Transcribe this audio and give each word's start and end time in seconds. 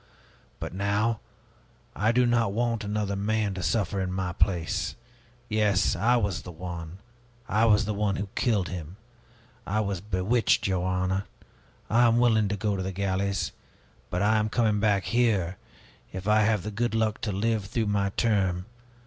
But 0.59 0.73
now 0.73 1.19
I 1.95 2.11
do 2.11 2.25
not 2.25 2.53
want 2.53 2.83
another 2.83 3.15
man 3.15 3.53
to 3.53 3.61
suffer 3.61 4.01
in 4.01 4.11
my 4.11 4.33
place. 4.33 4.95
Yes, 5.47 5.95
I 5.95 6.15
was 6.17 6.41
the 6.41 6.51
one, 6.51 6.97
I 7.47 7.65
was 7.65 7.85
the 7.85 7.93
one 7.93 8.15
who 8.15 8.27
killed 8.33 8.67
him! 8.69 8.97
I 9.67 9.79
was 9.81 10.01
bewitched, 10.01 10.65
your 10.65 10.87
honor! 10.87 11.25
I 11.87 12.07
am 12.07 12.17
willing 12.17 12.47
to 12.47 12.57
go 12.57 12.75
to 12.75 12.81
the 12.81 12.91
galleys. 12.91 13.51
But 14.09 14.23
I 14.23 14.37
am 14.37 14.49
coming 14.49 14.79
back 14.79 15.03
here, 15.03 15.57
if 16.11 16.27
I 16.27 16.39
have 16.41 16.63
the 16.63 16.71
good 16.71 16.95
luck 16.95 17.21
to 17.21 17.31
live 17.31 17.65
through 17.65 17.85
my 17.85 18.09
term. 18.17 18.65